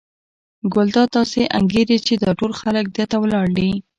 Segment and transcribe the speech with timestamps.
[0.73, 3.69] ګلداد داسې انګېري چې دا ټول خلک ده ته ولاړ دي.